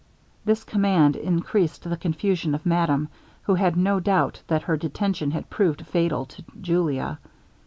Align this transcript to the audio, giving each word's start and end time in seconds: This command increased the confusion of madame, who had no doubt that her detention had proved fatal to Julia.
This 0.45 0.63
command 0.63 1.15
increased 1.15 1.83
the 1.83 1.95
confusion 1.95 2.55
of 2.55 2.65
madame, 2.65 3.07
who 3.43 3.53
had 3.53 3.77
no 3.77 3.99
doubt 3.99 4.41
that 4.47 4.63
her 4.63 4.75
detention 4.75 5.29
had 5.29 5.51
proved 5.51 5.85
fatal 5.85 6.25
to 6.25 6.43
Julia. 6.59 7.19